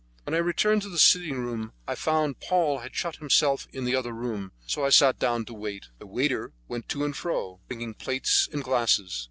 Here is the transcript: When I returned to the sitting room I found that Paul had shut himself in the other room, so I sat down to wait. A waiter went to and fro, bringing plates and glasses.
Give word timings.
When 0.23 0.33
I 0.33 0.39
returned 0.39 0.81
to 0.81 0.89
the 0.89 0.97
sitting 0.97 1.37
room 1.37 1.73
I 1.87 1.93
found 1.93 2.33
that 2.39 2.47
Paul 2.47 2.79
had 2.79 2.95
shut 2.95 3.17
himself 3.17 3.67
in 3.71 3.85
the 3.85 3.95
other 3.95 4.13
room, 4.13 4.51
so 4.65 4.83
I 4.83 4.89
sat 4.89 5.19
down 5.19 5.45
to 5.45 5.53
wait. 5.53 5.89
A 5.99 6.07
waiter 6.07 6.53
went 6.67 6.89
to 6.89 7.05
and 7.05 7.15
fro, 7.15 7.59
bringing 7.67 7.93
plates 7.93 8.49
and 8.51 8.63
glasses. 8.63 9.19